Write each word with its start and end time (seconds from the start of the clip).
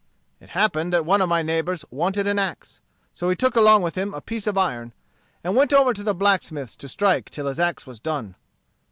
"It 0.39 0.49
happened 0.49 0.91
that 0.93 1.05
one 1.05 1.21
of 1.21 1.29
my 1.29 1.43
neighbors 1.43 1.85
wanted 1.91 2.25
an 2.25 2.39
axe. 2.39 2.81
So 3.13 3.29
he 3.29 3.35
took 3.35 3.55
along 3.55 3.83
with 3.83 3.93
him 3.95 4.15
a 4.15 4.19
piece 4.19 4.47
of 4.47 4.57
iron, 4.57 4.93
and 5.43 5.55
went 5.55 5.71
over 5.73 5.93
to 5.93 6.01
the 6.03 6.15
blacksmith's 6.15 6.75
to 6.77 6.87
strike 6.87 7.29
till 7.29 7.45
his 7.45 7.59
axe 7.59 7.85
was 7.85 7.99
done. 7.99 8.33